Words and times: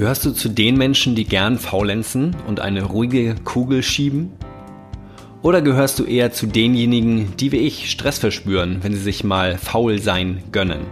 Gehörst 0.00 0.24
du 0.24 0.30
zu 0.30 0.48
den 0.48 0.78
Menschen, 0.78 1.14
die 1.14 1.26
gern 1.26 1.58
faulenzen 1.58 2.34
und 2.46 2.58
eine 2.58 2.84
ruhige 2.84 3.34
Kugel 3.44 3.82
schieben? 3.82 4.32
Oder 5.42 5.60
gehörst 5.60 5.98
du 5.98 6.04
eher 6.04 6.32
zu 6.32 6.46
denjenigen, 6.46 7.36
die 7.36 7.52
wie 7.52 7.58
ich 7.58 7.90
Stress 7.90 8.18
verspüren, 8.18 8.78
wenn 8.80 8.94
sie 8.94 9.02
sich 9.02 9.24
mal 9.24 9.58
faul 9.58 9.98
sein 9.98 10.42
gönnen? 10.52 10.86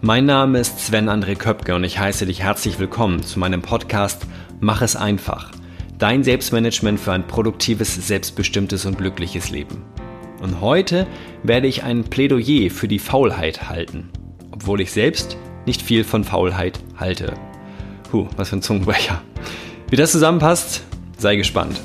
Mein 0.00 0.26
Name 0.26 0.60
ist 0.60 0.78
Sven 0.78 1.08
André 1.08 1.34
Köpke 1.34 1.74
und 1.74 1.82
ich 1.82 1.98
heiße 1.98 2.24
dich 2.24 2.40
herzlich 2.40 2.78
willkommen 2.78 3.24
zu 3.24 3.40
meinem 3.40 3.62
Podcast 3.62 4.28
Mach 4.60 4.80
es 4.80 4.94
einfach. 4.94 5.50
Dein 5.98 6.22
Selbstmanagement 6.22 7.00
für 7.00 7.10
ein 7.10 7.26
produktives, 7.26 7.96
selbstbestimmtes 7.96 8.86
und 8.86 8.96
glückliches 8.96 9.50
Leben. 9.50 9.82
Und 10.40 10.60
heute 10.60 11.04
werde 11.42 11.66
ich 11.66 11.82
ein 11.82 12.04
Plädoyer 12.04 12.70
für 12.70 12.86
die 12.86 13.00
Faulheit 13.00 13.68
halten, 13.68 14.08
obwohl 14.52 14.80
ich 14.80 14.92
selbst 14.92 15.36
nicht 15.66 15.82
viel 15.82 16.04
von 16.04 16.22
Faulheit 16.22 16.78
halte. 16.96 17.34
Puh, 18.12 18.28
was 18.36 18.50
für 18.50 18.56
ein 18.56 18.60
Zungenbrecher. 18.60 19.22
Wie 19.88 19.96
das 19.96 20.12
zusammenpasst, 20.12 20.82
sei 21.16 21.36
gespannt. 21.36 21.80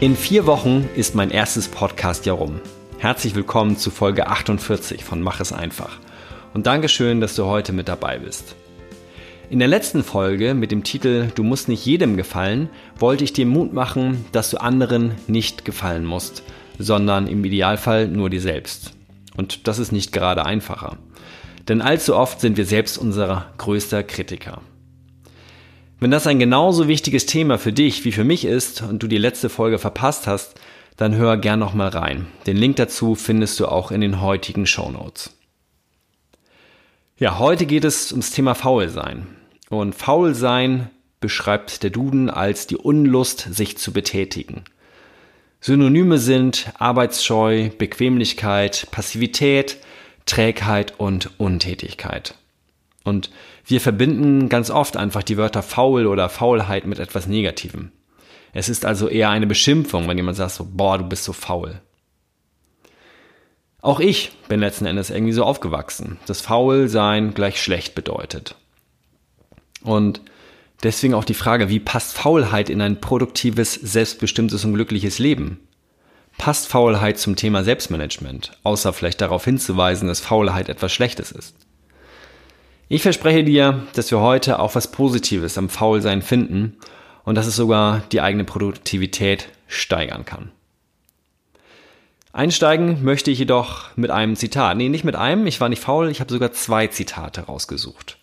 In 0.00 0.16
vier 0.16 0.46
Wochen 0.46 0.88
ist 0.96 1.14
mein 1.14 1.30
erstes 1.30 1.68
Podcast 1.68 2.26
ja 2.26 2.32
rum. 2.32 2.60
Herzlich 2.98 3.36
willkommen 3.36 3.76
zu 3.76 3.92
Folge 3.92 4.26
48 4.26 5.04
von 5.04 5.22
Mach 5.22 5.38
es 5.38 5.52
einfach. 5.52 6.00
Und 6.52 6.66
Dankeschön, 6.66 7.20
dass 7.20 7.36
du 7.36 7.44
heute 7.44 7.72
mit 7.72 7.86
dabei 7.86 8.18
bist. 8.18 8.56
In 9.50 9.60
der 9.60 9.68
letzten 9.68 10.04
Folge 10.04 10.52
mit 10.52 10.70
dem 10.70 10.84
Titel 10.84 11.30
Du 11.34 11.42
musst 11.42 11.68
nicht 11.68 11.86
jedem 11.86 12.18
gefallen, 12.18 12.68
wollte 12.98 13.24
ich 13.24 13.32
dir 13.32 13.46
Mut 13.46 13.72
machen, 13.72 14.26
dass 14.30 14.50
du 14.50 14.60
anderen 14.60 15.12
nicht 15.26 15.64
gefallen 15.64 16.04
musst, 16.04 16.42
sondern 16.78 17.26
im 17.26 17.42
Idealfall 17.42 18.08
nur 18.08 18.28
dir 18.28 18.42
selbst. 18.42 18.92
Und 19.38 19.66
das 19.66 19.78
ist 19.78 19.90
nicht 19.90 20.12
gerade 20.12 20.44
einfacher. 20.44 20.98
Denn 21.66 21.80
allzu 21.80 22.14
oft 22.14 22.40
sind 22.40 22.58
wir 22.58 22.66
selbst 22.66 22.98
unser 22.98 23.46
größter 23.56 24.02
Kritiker. 24.02 24.60
Wenn 25.98 26.10
das 26.10 26.26
ein 26.26 26.38
genauso 26.38 26.86
wichtiges 26.86 27.24
Thema 27.24 27.56
für 27.56 27.72
dich 27.72 28.04
wie 28.04 28.12
für 28.12 28.24
mich 28.24 28.44
ist 28.44 28.82
und 28.82 29.02
du 29.02 29.06
die 29.06 29.16
letzte 29.16 29.48
Folge 29.48 29.78
verpasst 29.78 30.26
hast, 30.26 30.60
dann 30.98 31.14
hör 31.14 31.38
gern 31.38 31.58
noch 31.58 31.72
mal 31.72 31.88
rein. 31.88 32.26
Den 32.46 32.58
Link 32.58 32.76
dazu 32.76 33.14
findest 33.14 33.58
du 33.60 33.66
auch 33.66 33.92
in 33.92 34.02
den 34.02 34.20
heutigen 34.20 34.66
Show 34.66 34.90
Notes. 34.90 35.34
Ja, 37.16 37.38
heute 37.38 37.64
geht 37.64 37.84
es 37.84 38.12
ums 38.12 38.30
Thema 38.30 38.54
Faulsein. 38.54 39.37
Und 39.70 39.94
Faulsein 39.94 40.90
beschreibt 41.20 41.82
der 41.82 41.90
Duden 41.90 42.30
als 42.30 42.66
die 42.66 42.76
Unlust, 42.76 43.40
sich 43.54 43.76
zu 43.76 43.92
betätigen. 43.92 44.64
Synonyme 45.60 46.18
sind 46.18 46.72
Arbeitsscheu, 46.78 47.70
Bequemlichkeit, 47.76 48.86
Passivität, 48.90 49.78
Trägheit 50.24 50.94
und 50.98 51.30
Untätigkeit. 51.38 52.34
Und 53.02 53.30
wir 53.64 53.80
verbinden 53.80 54.48
ganz 54.48 54.70
oft 54.70 54.96
einfach 54.96 55.22
die 55.22 55.36
Wörter 55.36 55.62
faul 55.62 56.06
oder 56.06 56.28
Faulheit 56.28 56.86
mit 56.86 56.98
etwas 56.98 57.26
Negativem. 57.26 57.90
Es 58.52 58.68
ist 58.68 58.84
also 58.84 59.08
eher 59.08 59.30
eine 59.30 59.46
Beschimpfung, 59.46 60.08
wenn 60.08 60.16
jemand 60.16 60.36
sagt 60.36 60.52
so, 60.52 60.66
boah, 60.70 60.98
du 60.98 61.04
bist 61.04 61.24
so 61.24 61.32
faul. 61.32 61.80
Auch 63.80 64.00
ich 64.00 64.32
bin 64.48 64.60
letzten 64.60 64.86
Endes 64.86 65.10
irgendwie 65.10 65.32
so 65.32 65.44
aufgewachsen, 65.44 66.18
dass 66.26 66.40
faul 66.40 66.88
sein 66.88 67.34
gleich 67.34 67.62
schlecht 67.62 67.94
bedeutet. 67.94 68.56
Und 69.82 70.20
deswegen 70.82 71.14
auch 71.14 71.24
die 71.24 71.34
Frage, 71.34 71.68
wie 71.68 71.80
passt 71.80 72.14
Faulheit 72.14 72.70
in 72.70 72.80
ein 72.80 73.00
produktives, 73.00 73.74
selbstbestimmtes 73.74 74.64
und 74.64 74.74
glückliches 74.74 75.18
Leben? 75.18 75.60
Passt 76.36 76.68
Faulheit 76.68 77.18
zum 77.18 77.34
Thema 77.34 77.64
Selbstmanagement, 77.64 78.52
außer 78.62 78.92
vielleicht 78.92 79.20
darauf 79.20 79.44
hinzuweisen, 79.44 80.06
dass 80.06 80.20
Faulheit 80.20 80.68
etwas 80.68 80.92
Schlechtes 80.92 81.32
ist? 81.32 81.56
Ich 82.88 83.02
verspreche 83.02 83.44
dir, 83.44 83.86
dass 83.94 84.10
wir 84.10 84.20
heute 84.20 84.60
auch 84.60 84.74
was 84.74 84.90
Positives 84.90 85.58
am 85.58 85.68
Faulsein 85.68 86.22
finden 86.22 86.76
und 87.24 87.34
dass 87.34 87.46
es 87.46 87.56
sogar 87.56 88.02
die 88.12 88.20
eigene 88.20 88.44
Produktivität 88.44 89.48
steigern 89.66 90.24
kann. 90.24 90.52
Einsteigen 92.32 93.02
möchte 93.02 93.30
ich 93.30 93.38
jedoch 93.38 93.96
mit 93.96 94.10
einem 94.10 94.36
Zitat. 94.36 94.76
Nee, 94.76 94.88
nicht 94.88 95.04
mit 95.04 95.16
einem, 95.16 95.46
ich 95.46 95.60
war 95.60 95.68
nicht 95.68 95.82
faul, 95.82 96.08
ich 96.08 96.20
habe 96.20 96.32
sogar 96.32 96.52
zwei 96.52 96.86
Zitate 96.86 97.42
rausgesucht. 97.42 98.17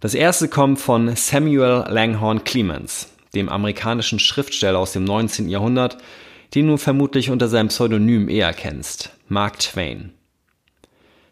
Das 0.00 0.14
erste 0.14 0.48
kommt 0.48 0.78
von 0.78 1.14
Samuel 1.14 1.84
Langhorne 1.86 2.40
Clemens, 2.40 3.12
dem 3.34 3.50
amerikanischen 3.50 4.18
Schriftsteller 4.18 4.78
aus 4.78 4.92
dem 4.92 5.04
19. 5.04 5.50
Jahrhundert, 5.50 5.98
den 6.54 6.68
du 6.68 6.78
vermutlich 6.78 7.28
unter 7.28 7.48
seinem 7.48 7.68
Pseudonym 7.68 8.30
eher 8.30 8.54
kennst, 8.54 9.10
Mark 9.28 9.58
Twain. 9.58 10.14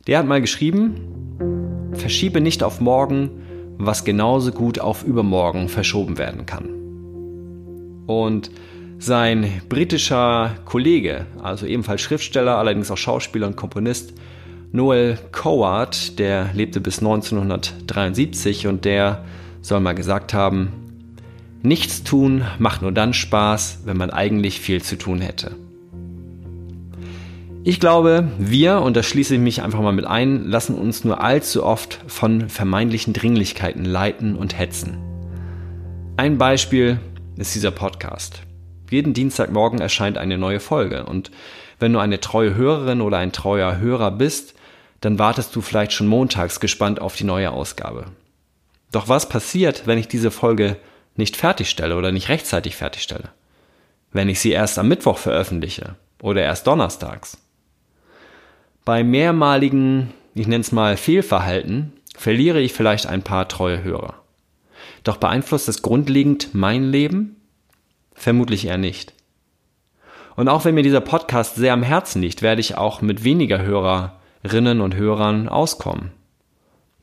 Der 0.07 0.19
hat 0.19 0.27
mal 0.27 0.43
geschrieben, 0.43 1.95
verschiebe 1.95 2.43
nicht 2.43 2.62
auf 2.62 2.78
morgen, 2.78 3.31
was 3.78 4.05
genauso 4.05 4.53
gut 4.53 4.78
auf 4.78 5.03
übermorgen 5.03 5.71
verschoben 5.71 6.19
werden 6.19 6.45
kann. 6.45 6.69
Und 8.07 8.51
sein 8.99 9.62
britischer 9.71 10.57
Kollege, 10.67 11.25
also 11.43 11.65
ebenfalls 11.65 12.03
Schriftsteller, 12.03 12.59
allerdings 12.59 12.91
auch 12.91 12.99
Schauspieler 12.99 13.47
und 13.47 13.57
Komponist, 13.57 14.12
Noel 14.71 15.19
Coward, 15.33 16.19
der 16.19 16.51
lebte 16.53 16.81
bis 16.81 16.99
1973 16.99 18.67
und 18.67 18.84
der 18.84 19.25
soll 19.62 19.81
mal 19.81 19.95
gesagt 19.95 20.34
haben, 20.34 20.73
nichts 21.62 22.05
tun 22.05 22.45
macht 22.59 22.83
nur 22.83 22.93
dann 22.93 23.15
Spaß, 23.15 23.81
wenn 23.87 23.97
man 23.97 24.11
eigentlich 24.11 24.61
viel 24.61 24.83
zu 24.83 24.97
tun 24.97 25.21
hätte. 25.21 25.57
Ich 27.65 27.81
glaube, 27.81 28.28
wir, 28.39 28.83
und 28.83 28.97
da 28.97 29.03
schließe 29.03 29.34
ich 29.34 29.41
mich 29.41 29.62
einfach 29.62 29.81
mal 29.81 29.93
mit 29.93 30.07
ein, 30.07 30.45
lassen 30.45 30.75
uns 30.75 31.05
nur 31.05 31.23
allzu 31.23 31.65
oft 31.65 32.01
von 32.07 32.49
vermeintlichen 32.49 33.15
Dringlichkeiten 33.15 33.84
leiten 33.84 34.37
und 34.37 34.59
hetzen. 34.59 34.99
Ein 36.17 36.39
Beispiel 36.39 36.99
ist 37.37 37.55
dieser 37.55 37.71
Podcast. 37.71 38.43
Jeden 38.91 39.12
Dienstagmorgen 39.12 39.81
erscheint 39.81 40.19
eine 40.19 40.39
neue 40.39 40.61
Folge. 40.61 41.05
Und 41.05 41.31
wenn 41.78 41.93
du 41.93 41.99
eine 41.99 42.21
treue 42.21 42.55
Hörerin 42.55 43.01
oder 43.01 43.19
ein 43.19 43.33
treuer 43.33 43.78
Hörer 43.78 44.11
bist, 44.11 44.55
dann 45.00 45.19
wartest 45.19 45.54
du 45.54 45.60
vielleicht 45.60 45.92
schon 45.92 46.06
montags 46.06 46.60
gespannt 46.60 47.00
auf 47.00 47.16
die 47.16 47.25
neue 47.25 47.50
Ausgabe. 47.50 48.06
Doch 48.91 49.09
was 49.09 49.28
passiert, 49.28 49.86
wenn 49.86 49.98
ich 49.98 50.09
diese 50.09 50.31
Folge 50.31 50.76
nicht 51.16 51.36
fertigstelle 51.36 51.97
oder 51.97 52.12
nicht 52.12 52.28
rechtzeitig 52.28 52.76
fertigstelle? 52.76 53.31
Wenn 54.12 54.28
ich 54.28 54.41
sie 54.41 54.50
erst 54.50 54.78
am 54.78 54.88
Mittwoch 54.88 55.19
veröffentliche 55.19 55.97
oder 56.22 56.42
erst 56.42 56.66
donnerstags? 56.66 57.38
Bei 58.84 59.04
mehrmaligen, 59.04 60.14
ich 60.34 60.47
nenne 60.47 60.62
es 60.62 60.72
mal 60.72 60.97
Fehlverhalten, 60.97 61.92
verliere 62.16 62.60
ich 62.60 62.72
vielleicht 62.72 63.06
ein 63.06 63.22
paar 63.22 63.48
treue 63.48 63.82
Hörer. 63.82 64.15
Doch 65.04 65.19
beeinflusst 65.19 65.69
das 65.69 65.82
grundlegend 65.82 66.54
mein 66.54 66.91
Leben? 66.91 67.36
Vermutlich 68.15 68.66
eher 68.66 68.78
nicht. 68.78 69.12
Und 70.36 70.48
auch 70.48 70.65
wenn 70.65 70.75
mir 70.75 70.82
dieser 70.82 71.00
Podcast 71.00 71.56
sehr 71.56 71.72
am 71.72 71.82
Herzen 71.82 72.22
liegt, 72.22 72.42
werde 72.42 72.60
ich 72.60 72.76
auch 72.76 73.03
mit 73.03 73.25
weniger 73.25 73.60
Hörerinnen 74.43 74.81
und 74.81 74.94
Hörern 74.94 75.49
auskommen. 75.49 76.12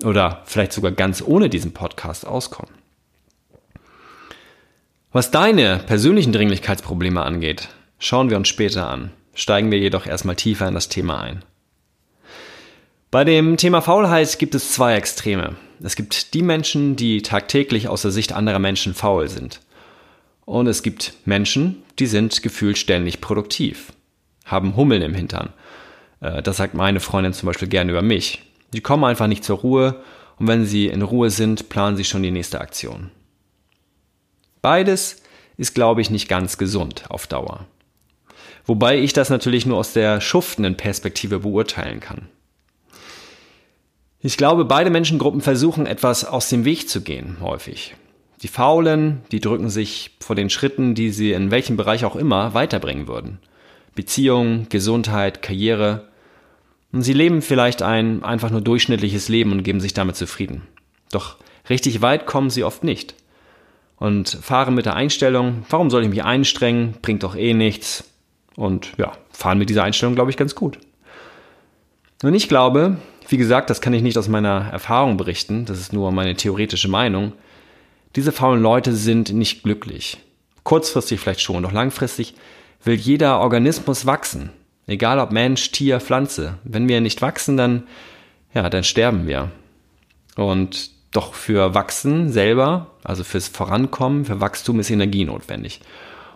Oder 0.03 0.41
vielleicht 0.45 0.73
sogar 0.73 0.91
ganz 0.91 1.21
ohne 1.25 1.49
diesen 1.49 1.73
Podcast 1.73 2.25
auskommen. 2.25 2.73
Was 5.11 5.31
deine 5.31 5.79
persönlichen 5.79 6.33
Dringlichkeitsprobleme 6.33 7.21
angeht, 7.21 7.69
schauen 7.99 8.29
wir 8.29 8.37
uns 8.37 8.49
später 8.49 8.89
an. 8.89 9.11
Steigen 9.33 9.71
wir 9.71 9.79
jedoch 9.79 10.05
erstmal 10.05 10.35
tiefer 10.35 10.67
in 10.67 10.73
das 10.73 10.89
Thema 10.89 11.21
ein. 11.21 11.43
Bei 13.11 13.23
dem 13.23 13.55
Thema 13.55 13.81
Faulheit 13.81 14.37
gibt 14.39 14.55
es 14.55 14.73
zwei 14.73 14.95
Extreme. 14.95 15.55
Es 15.81 15.95
gibt 15.95 16.33
die 16.33 16.41
Menschen, 16.41 16.95
die 16.95 17.21
tagtäglich 17.21 17.87
aus 17.87 18.01
der 18.01 18.11
Sicht 18.11 18.33
anderer 18.33 18.59
Menschen 18.59 18.93
faul 18.93 19.29
sind. 19.29 19.61
Und 20.43 20.67
es 20.67 20.83
gibt 20.83 21.13
Menschen, 21.25 21.83
die 21.97 22.07
sind 22.07 22.43
gefühlt 22.43 22.77
ständig 22.77 23.21
produktiv, 23.21 23.93
haben 24.45 24.75
Hummeln 24.75 25.01
im 25.01 25.13
Hintern. 25.13 25.53
Äh, 26.25 26.41
das 26.41 26.57
sagt 26.57 26.73
meine 26.73 26.99
Freundin 26.99 27.33
zum 27.33 27.47
Beispiel 27.47 27.67
gerne 27.67 27.91
über 27.91 28.01
mich. 28.01 28.41
Sie 28.71 28.81
kommen 28.81 29.03
einfach 29.03 29.27
nicht 29.27 29.43
zur 29.43 29.59
Ruhe 29.59 30.01
und 30.37 30.47
wenn 30.47 30.65
sie 30.65 30.87
in 30.87 31.01
Ruhe 31.01 31.29
sind, 31.29 31.69
planen 31.69 31.95
sie 31.95 32.03
schon 32.03 32.23
die 32.23 32.31
nächste 32.31 32.59
Aktion. 32.59 33.11
Beides 34.61 35.21
ist, 35.57 35.75
glaube 35.75 36.01
ich, 36.01 36.09
nicht 36.09 36.27
ganz 36.27 36.57
gesund 36.57 37.05
auf 37.09 37.27
Dauer. 37.27 37.65
Wobei 38.65 38.97
ich 38.97 39.13
das 39.13 39.29
natürlich 39.29 39.65
nur 39.65 39.77
aus 39.77 39.93
der 39.93 40.19
schuftenden 40.19 40.75
Perspektive 40.75 41.39
beurteilen 41.39 41.99
kann. 41.99 42.27
Ich 44.19 44.37
glaube, 44.37 44.65
beide 44.65 44.89
Menschengruppen 44.89 45.41
versuchen 45.41 45.85
etwas 45.85 46.25
aus 46.25 46.49
dem 46.49 46.65
Weg 46.65 46.89
zu 46.89 47.01
gehen, 47.01 47.37
häufig. 47.41 47.95
Die 48.41 48.47
Faulen, 48.47 49.21
die 49.31 49.39
drücken 49.39 49.69
sich 49.69 50.17
vor 50.19 50.35
den 50.35 50.49
Schritten, 50.49 50.95
die 50.95 51.11
sie 51.11 51.31
in 51.31 51.51
welchem 51.51 51.77
Bereich 51.77 52.03
auch 52.05 52.15
immer 52.15 52.55
weiterbringen 52.55 53.07
würden. 53.07 53.37
Beziehung, 53.93 54.65
Gesundheit, 54.69 55.43
Karriere. 55.43 56.09
Und 56.91 57.01
sie 57.01 57.13
leben 57.13 57.41
vielleicht 57.41 57.81
ein 57.81 58.23
einfach 58.23 58.49
nur 58.49 58.61
durchschnittliches 58.61 59.27
Leben 59.29 59.51
und 59.51 59.63
geben 59.63 59.81
sich 59.81 59.93
damit 59.93 60.15
zufrieden. 60.15 60.61
Doch 61.11 61.37
richtig 61.69 62.01
weit 62.01 62.25
kommen 62.25 62.49
sie 62.49 62.63
oft 62.63 62.83
nicht. 62.83 63.15
Und 63.97 64.29
fahren 64.29 64.75
mit 64.75 64.85
der 64.85 64.95
Einstellung, 64.95 65.65
warum 65.69 65.89
soll 65.89 66.03
ich 66.03 66.09
mich 66.09 66.23
einstrengen, 66.23 66.95
bringt 67.01 67.23
doch 67.23 67.35
eh 67.35 67.53
nichts. 67.53 68.03
Und 68.55 68.93
ja, 68.97 69.13
fahren 69.31 69.57
mit 69.57 69.69
dieser 69.69 69.83
Einstellung, 69.83 70.15
glaube 70.15 70.31
ich, 70.31 70.37
ganz 70.37 70.55
gut. 70.55 70.79
Und 72.23 72.33
ich 72.33 72.47
glaube, 72.47 72.97
wie 73.27 73.37
gesagt, 73.37 73.69
das 73.69 73.81
kann 73.81 73.93
ich 73.93 74.01
nicht 74.01 74.17
aus 74.17 74.27
meiner 74.27 74.69
Erfahrung 74.71 75.17
berichten, 75.17 75.65
das 75.65 75.79
ist 75.79 75.93
nur 75.93 76.11
meine 76.11 76.35
theoretische 76.35 76.87
Meinung, 76.87 77.33
diese 78.15 78.31
faulen 78.31 78.61
Leute 78.61 78.93
sind 78.93 79.33
nicht 79.33 79.63
glücklich. 79.63 80.17
Kurzfristig 80.63 81.19
vielleicht 81.19 81.41
schon, 81.41 81.63
doch 81.63 81.73
langfristig 81.73 82.33
will 82.83 82.95
jeder 82.95 83.39
Organismus 83.39 84.05
wachsen. 84.05 84.51
Egal 84.87 85.19
ob 85.19 85.31
Mensch, 85.31 85.71
Tier, 85.71 85.99
Pflanze. 85.99 86.59
Wenn 86.63 86.87
wir 86.87 87.01
nicht 87.01 87.21
wachsen, 87.21 87.57
dann, 87.57 87.83
ja, 88.53 88.69
dann 88.69 88.83
sterben 88.83 89.27
wir. 89.27 89.51
Und 90.35 90.91
doch 91.11 91.33
für 91.33 91.73
Wachsen 91.73 92.31
selber, 92.31 92.91
also 93.03 93.23
fürs 93.23 93.47
Vorankommen, 93.47 94.25
für 94.25 94.41
Wachstum 94.41 94.79
ist 94.79 94.91
Energie 94.91 95.25
notwendig. 95.25 95.81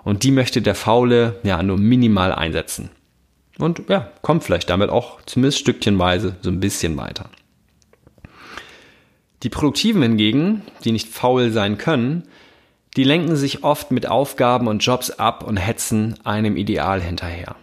Und 0.03 0.23
die 0.23 0.31
möchte 0.31 0.61
der 0.61 0.75
Faule 0.75 1.39
ja 1.43 1.61
nur 1.61 1.77
minimal 1.77 2.33
einsetzen. 2.33 2.89
Und 3.59 3.83
ja, 3.89 4.09
kommt 4.21 4.43
vielleicht 4.43 4.69
damit 4.69 4.89
auch 4.89 5.21
zumindest 5.25 5.59
stückchenweise 5.59 6.37
so 6.41 6.49
ein 6.49 6.61
bisschen 6.61 6.95
weiter. 6.97 7.29
Die 9.43 9.49
Produktiven 9.49 10.01
hingegen, 10.01 10.63
die 10.83 10.91
nicht 10.91 11.09
faul 11.09 11.51
sein 11.51 11.77
können, 11.77 12.23
die 12.97 13.03
lenken 13.03 13.35
sich 13.35 13.63
oft 13.63 13.91
mit 13.91 14.07
Aufgaben 14.07 14.67
und 14.67 14.79
Jobs 14.79 15.11
ab 15.11 15.43
und 15.43 15.57
hetzen 15.57 16.15
einem 16.23 16.57
Ideal 16.57 17.01
hinterher, 17.01 17.55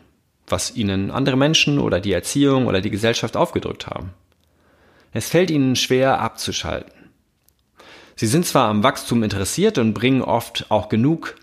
was 0.47 0.75
ihnen 0.75 1.11
andere 1.11 1.37
Menschen 1.37 1.79
oder 1.79 2.01
die 2.01 2.13
Erziehung 2.13 2.67
oder 2.67 2.81
die 2.81 2.91
Gesellschaft 2.91 3.37
aufgedrückt 3.37 3.87
haben. 3.87 4.15
Es 5.13 5.29
fällt 5.29 5.51
ihnen 5.51 5.77
schwer 5.77 6.21
abzuschalten. 6.21 6.93
Sie 8.17 8.27
sind 8.27 8.47
zwar 8.47 8.69
am 8.69 8.83
Wachstum 8.83 9.23
interessiert 9.23 9.79
und 9.79 9.95
bringen 9.95 10.23
oft 10.23 10.67
auch 10.71 10.89
genug 10.89 11.37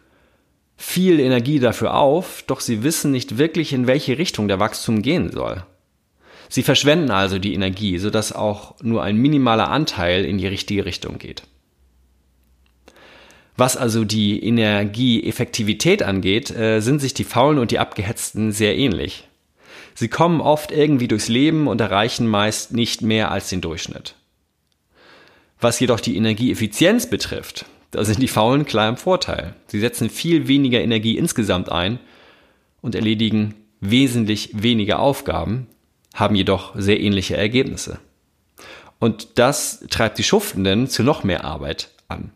viel 0.76 1.20
Energie 1.20 1.60
dafür 1.60 1.96
auf, 1.96 2.44
doch 2.48 2.60
sie 2.60 2.84
wissen 2.84 3.12
nicht 3.12 3.38
wirklich, 3.38 3.74
in 3.74 3.88
welche 3.88 4.18
Richtung 4.18 4.48
der 4.48 4.60
Wachstum 4.60 5.02
gehen 5.02 5.32
soll. 5.32 5.64
Sie 6.50 6.64
verschwenden 6.64 7.12
also 7.12 7.40
die 7.40 7.54
Energie, 7.54 7.98
sodass 7.98 8.34
auch 8.34 8.76
nur 8.82 9.02
ein 9.04 9.18
minimaler 9.18 9.70
Anteil 9.70 10.26
in 10.26 10.38
die 10.38 10.48
richtige 10.48 10.86
Richtung 10.86 11.18
geht. 11.18 11.44
Was 13.56 13.78
also 13.78 14.04
die 14.04 14.44
Energieeffektivität 14.44 16.02
angeht, 16.02 16.50
äh, 16.52 16.80
sind 16.80 17.00
sich 17.00 17.14
die 17.14 17.24
Faulen 17.24 17.60
und 17.60 17.72
die 17.72 17.80
Abgehetzten 17.80 18.52
sehr 18.52 18.76
ähnlich. 18.76 19.28
Sie 19.94 20.08
kommen 20.08 20.42
oft 20.42 20.72
irgendwie 20.72 21.08
durchs 21.08 21.28
Leben 21.28 21.68
und 21.68 21.80
erreichen 21.80 22.28
meist 22.28 22.74
nicht 22.74 23.04
mehr 23.04 23.32
als 23.32 23.50
den 23.50 23.62
Durchschnitt. 23.62 24.16
Was 25.62 25.80
jedoch 25.80 26.00
die 26.00 26.18
Energieeffizienz 26.18 27.08
betrifft, 27.08 27.66
da 27.92 28.04
sind 28.04 28.22
die 28.22 28.28
Faulen 28.28 28.66
klar 28.66 28.90
im 28.90 28.98
Vorteil. 28.98 29.54
Sie 29.68 29.80
setzen 29.80 30.10
viel 30.10 30.48
weniger 30.48 30.82
Energie 30.82 31.16
insgesamt 31.16 31.72
ein 31.72 32.00
und 32.82 32.96
erledigen 32.96 33.54
wesentlich 33.80 34.50
weniger 34.54 35.00
Aufgaben, 35.00 35.68
haben 36.16 36.36
jedoch 36.36 36.74
sehr 36.76 37.00
ähnliche 37.00 37.38
Ergebnisse. 37.38 38.00
Und 39.00 39.38
das 39.38 39.86
treibt 39.90 40.18
die 40.18 40.24
Schuftenden 40.24 40.88
zu 40.88 41.04
noch 41.04 41.24
mehr 41.24 41.44
Arbeit 41.44 41.92
an. 42.08 42.32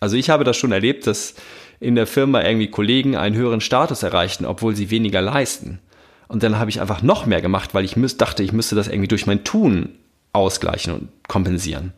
Also 0.00 0.16
ich 0.16 0.30
habe 0.30 0.44
das 0.44 0.56
schon 0.56 0.72
erlebt, 0.72 1.06
dass 1.06 1.34
in 1.80 1.94
der 1.94 2.06
Firma 2.06 2.42
irgendwie 2.42 2.70
Kollegen 2.70 3.16
einen 3.16 3.36
höheren 3.36 3.60
Status 3.60 4.02
erreichten, 4.02 4.44
obwohl 4.44 4.74
sie 4.74 4.90
weniger 4.90 5.20
leisten. 5.20 5.80
Und 6.28 6.42
dann 6.42 6.58
habe 6.58 6.70
ich 6.70 6.80
einfach 6.80 7.02
noch 7.02 7.26
mehr 7.26 7.42
gemacht, 7.42 7.74
weil 7.74 7.84
ich 7.84 7.94
dachte, 8.16 8.42
ich 8.42 8.52
müsste 8.52 8.74
das 8.74 8.88
irgendwie 8.88 9.08
durch 9.08 9.26
mein 9.26 9.44
Tun 9.44 9.90
ausgleichen 10.32 10.92
und 10.94 11.08
kompensieren. 11.28 11.92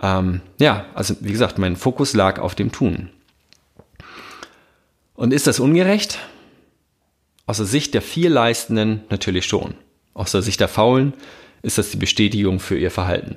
Ähm, 0.00 0.42
ja, 0.60 0.86
also 0.94 1.14
wie 1.20 1.32
gesagt, 1.32 1.58
mein 1.58 1.76
Fokus 1.76 2.14
lag 2.14 2.38
auf 2.38 2.54
dem 2.54 2.70
Tun. 2.70 3.10
Und 5.14 5.32
ist 5.32 5.46
das 5.46 5.58
ungerecht? 5.58 6.18
Aus 7.46 7.56
der 7.56 7.66
Sicht 7.66 7.94
der 7.94 8.02
viel 8.02 8.30
Leistenden 8.30 9.02
natürlich 9.10 9.46
schon. 9.46 9.74
Aus 10.14 10.32
der 10.32 10.42
Sicht 10.42 10.60
der 10.60 10.68
Faulen 10.68 11.14
ist 11.62 11.78
das 11.78 11.90
die 11.90 11.96
Bestätigung 11.96 12.60
für 12.60 12.78
ihr 12.78 12.90
Verhalten. 12.90 13.36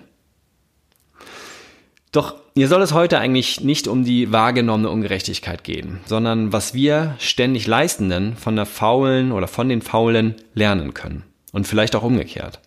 Doch 2.12 2.41
hier 2.54 2.68
soll 2.68 2.82
es 2.82 2.94
heute 2.94 3.20
eigentlich 3.20 3.62
nicht 3.62 3.88
um 3.88 4.04
die 4.04 4.32
wahrgenommene 4.32 4.90
Ungerechtigkeit 4.90 5.64
gehen, 5.64 6.02
sondern 6.06 6.52
was 6.52 6.74
wir 6.74 7.16
ständig 7.20 7.66
Leistenden 7.68 8.36
von 8.36 8.56
der 8.56 8.66
Faulen 8.66 9.32
oder 9.32 9.48
von 9.48 9.70
den 9.70 9.82
Faulen 9.82 10.36
lernen 10.54 10.94
können. 10.94 11.24
Und 11.54 11.68
vielleicht 11.68 11.96
auch 11.96 12.04
umgekehrt. 12.04 12.60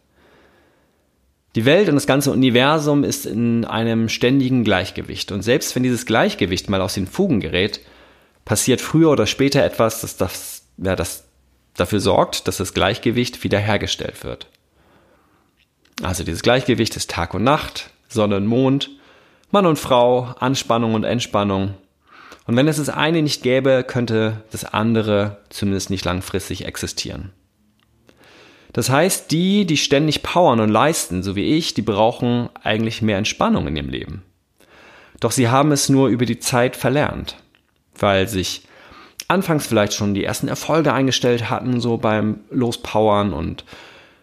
Die 1.54 1.64
Welt 1.64 1.88
und 1.88 1.94
das 1.94 2.06
ganze 2.06 2.32
Universum 2.32 3.04
ist 3.04 3.26
in 3.26 3.64
einem 3.64 4.08
ständigen 4.08 4.64
Gleichgewicht. 4.64 5.32
Und 5.32 5.42
selbst 5.42 5.74
wenn 5.74 5.84
dieses 5.84 6.04
Gleichgewicht 6.04 6.68
mal 6.68 6.80
aus 6.80 6.94
den 6.94 7.06
Fugen 7.06 7.40
gerät, 7.40 7.80
passiert 8.44 8.80
früher 8.80 9.10
oder 9.10 9.26
später 9.26 9.62
etwas, 9.62 10.00
das, 10.00 10.16
das, 10.16 10.62
ja, 10.78 10.96
das 10.96 11.24
dafür 11.76 12.00
sorgt, 12.00 12.48
dass 12.48 12.56
das 12.56 12.74
Gleichgewicht 12.74 13.44
wiederhergestellt 13.44 14.24
wird. 14.24 14.48
Also 16.02 16.24
dieses 16.24 16.42
Gleichgewicht 16.42 16.96
ist 16.96 17.10
Tag 17.10 17.34
und 17.34 17.44
Nacht, 17.44 17.90
Sonne 18.08 18.36
und 18.36 18.46
Mond, 18.46 18.90
Mann 19.54 19.66
und 19.66 19.78
Frau, 19.78 20.34
Anspannung 20.40 20.94
und 20.94 21.04
Entspannung. 21.04 21.74
Und 22.44 22.56
wenn 22.56 22.66
es 22.66 22.78
das 22.78 22.88
eine 22.88 23.22
nicht 23.22 23.44
gäbe, 23.44 23.84
könnte 23.86 24.42
das 24.50 24.64
andere 24.64 25.36
zumindest 25.48 25.90
nicht 25.90 26.04
langfristig 26.04 26.64
existieren. 26.64 27.30
Das 28.72 28.90
heißt, 28.90 29.30
die, 29.30 29.64
die 29.64 29.76
ständig 29.76 30.24
powern 30.24 30.58
und 30.58 30.70
leisten, 30.70 31.22
so 31.22 31.36
wie 31.36 31.56
ich, 31.56 31.72
die 31.72 31.82
brauchen 31.82 32.48
eigentlich 32.64 33.00
mehr 33.00 33.16
Entspannung 33.16 33.68
in 33.68 33.76
ihrem 33.76 33.90
Leben. 33.90 34.22
Doch 35.20 35.30
sie 35.30 35.48
haben 35.48 35.70
es 35.70 35.88
nur 35.88 36.08
über 36.08 36.26
die 36.26 36.40
Zeit 36.40 36.74
verlernt, 36.74 37.36
weil 37.96 38.26
sich 38.26 38.62
anfangs 39.28 39.68
vielleicht 39.68 39.92
schon 39.92 40.14
die 40.14 40.24
ersten 40.24 40.48
Erfolge 40.48 40.92
eingestellt 40.92 41.48
hatten, 41.48 41.80
so 41.80 41.96
beim 41.96 42.40
Lospowern 42.50 43.32
und 43.32 43.64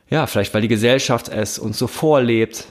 ja, 0.10 0.28
vielleicht 0.28 0.54
weil 0.54 0.62
die 0.62 0.68
Gesellschaft 0.68 1.30
es 1.30 1.58
uns 1.58 1.78
so 1.78 1.88
vorlebt, 1.88 2.68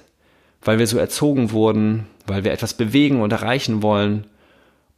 weil 0.62 0.78
wir 0.78 0.86
so 0.86 0.98
erzogen 0.98 1.52
wurden, 1.52 2.06
weil 2.26 2.44
wir 2.44 2.52
etwas 2.52 2.74
bewegen 2.74 3.22
und 3.22 3.32
erreichen 3.32 3.82
wollen 3.82 4.26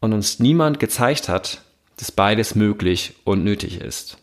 und 0.00 0.12
uns 0.12 0.38
niemand 0.38 0.81
gezeigt 0.81 1.29
hat, 1.29 1.62
dass 1.97 2.11
beides 2.11 2.55
möglich 2.55 3.14
und 3.25 3.44
nötig 3.44 3.81
ist. 3.81 4.19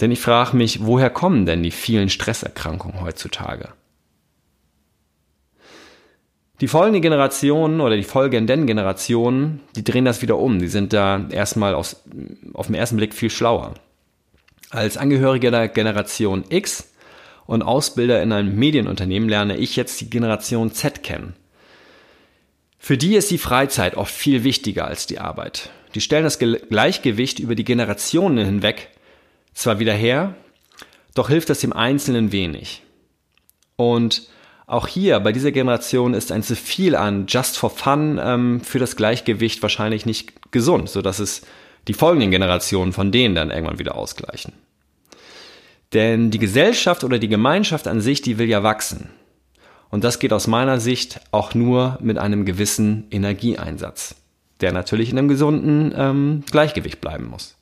Denn 0.00 0.10
ich 0.10 0.20
frage 0.20 0.56
mich, 0.56 0.84
woher 0.84 1.10
kommen 1.10 1.46
denn 1.46 1.62
die 1.62 1.70
vielen 1.70 2.10
Stresserkrankungen 2.10 3.00
heutzutage? 3.00 3.70
Die 6.60 6.68
folgende 6.68 7.00
Generation 7.00 7.80
oder 7.80 7.96
die 7.96 8.02
folgenden 8.02 8.66
Generationen, 8.66 9.60
die 9.74 9.84
drehen 9.84 10.06
das 10.06 10.22
wieder 10.22 10.38
um. 10.38 10.58
Die 10.58 10.68
sind 10.68 10.92
da 10.92 11.26
erstmal 11.30 11.74
aus, 11.74 12.02
auf 12.54 12.66
den 12.66 12.74
ersten 12.74 12.96
Blick 12.96 13.14
viel 13.14 13.28
schlauer. 13.28 13.74
Als 14.70 14.96
Angehöriger 14.96 15.50
der 15.50 15.68
Generation 15.68 16.44
X 16.48 16.88
und 17.46 17.62
Ausbilder 17.62 18.22
in 18.22 18.32
einem 18.32 18.56
Medienunternehmen 18.56 19.28
lerne 19.28 19.56
ich 19.56 19.76
jetzt 19.76 20.00
die 20.00 20.10
Generation 20.10 20.72
Z 20.72 21.02
kennen. 21.02 21.34
Für 22.78 22.96
die 22.96 23.16
ist 23.16 23.30
die 23.30 23.38
Freizeit 23.38 23.96
oft 23.96 24.14
viel 24.14 24.44
wichtiger 24.44 24.86
als 24.86 25.06
die 25.06 25.18
Arbeit. 25.18 25.70
Die 25.94 26.00
stellen 26.00 26.24
das 26.24 26.38
Gleichgewicht 26.38 27.38
über 27.38 27.54
die 27.54 27.64
Generationen 27.64 28.44
hinweg 28.44 28.90
zwar 29.54 29.78
wieder 29.78 29.94
her, 29.94 30.34
doch 31.14 31.28
hilft 31.28 31.48
das 31.50 31.60
dem 31.60 31.72
Einzelnen 31.72 32.30
wenig. 32.30 32.82
Und 33.76 34.28
auch 34.66 34.88
hier 34.88 35.20
bei 35.20 35.32
dieser 35.32 35.52
Generation 35.52 36.12
ist 36.12 36.32
ein 36.32 36.42
zu 36.42 36.56
viel 36.56 36.94
an 36.96 37.26
Just 37.28 37.56
for 37.56 37.70
Fun 37.70 38.20
ähm, 38.22 38.60
für 38.60 38.78
das 38.78 38.96
Gleichgewicht 38.96 39.62
wahrscheinlich 39.62 40.06
nicht 40.06 40.52
gesund, 40.52 40.90
so 40.90 41.02
dass 41.02 41.18
es 41.18 41.42
die 41.88 41.94
folgenden 41.94 42.30
Generationen 42.30 42.92
von 42.92 43.12
denen 43.12 43.34
dann 43.34 43.50
irgendwann 43.50 43.78
wieder 43.78 43.94
ausgleichen. 43.94 44.52
Denn 45.92 46.30
die 46.30 46.38
Gesellschaft 46.38 47.04
oder 47.04 47.18
die 47.18 47.28
Gemeinschaft 47.28 47.86
an 47.88 48.00
sich, 48.00 48.20
die 48.20 48.38
will 48.38 48.48
ja 48.48 48.62
wachsen. 48.62 49.10
Und 49.88 50.04
das 50.04 50.18
geht 50.18 50.32
aus 50.32 50.46
meiner 50.46 50.80
Sicht 50.80 51.20
auch 51.30 51.54
nur 51.54 51.98
mit 52.00 52.18
einem 52.18 52.44
gewissen 52.44 53.06
Energieeinsatz, 53.10 54.16
der 54.60 54.72
natürlich 54.72 55.10
in 55.10 55.18
einem 55.18 55.28
gesunden 55.28 55.94
ähm, 55.96 56.42
Gleichgewicht 56.50 57.00
bleiben 57.00 57.28
muss. 57.28 57.56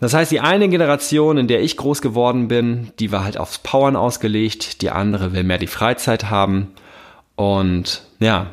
Das 0.00 0.14
heißt, 0.14 0.30
die 0.30 0.40
eine 0.40 0.68
Generation, 0.68 1.38
in 1.38 1.48
der 1.48 1.60
ich 1.60 1.76
groß 1.76 2.00
geworden 2.00 2.48
bin, 2.48 2.92
die 3.00 3.10
war 3.10 3.24
halt 3.24 3.36
aufs 3.36 3.58
Powern 3.58 3.96
ausgelegt, 3.96 4.80
die 4.80 4.90
andere 4.90 5.32
will 5.32 5.42
mehr 5.42 5.58
die 5.58 5.66
Freizeit 5.66 6.30
haben. 6.30 6.72
Und 7.34 8.02
ja, 8.20 8.46